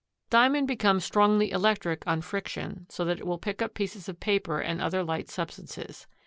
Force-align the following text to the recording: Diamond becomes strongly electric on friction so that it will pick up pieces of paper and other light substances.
Diamond 0.31 0.67
becomes 0.67 1.05
strongly 1.05 1.51
electric 1.51 2.01
on 2.07 2.21
friction 2.21 2.87
so 2.89 3.05
that 3.05 3.19
it 3.19 3.27
will 3.27 3.37
pick 3.37 3.61
up 3.61 3.75
pieces 3.75 4.09
of 4.09 4.19
paper 4.19 4.59
and 4.59 4.81
other 4.81 5.03
light 5.03 5.29
substances. 5.29 6.07